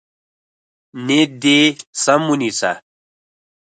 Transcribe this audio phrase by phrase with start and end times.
[1.05, 1.57] نیت دې
[2.03, 2.71] سم ونیسه.